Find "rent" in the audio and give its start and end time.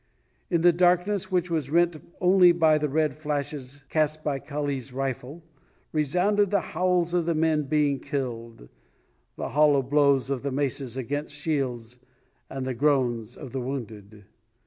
1.69-1.95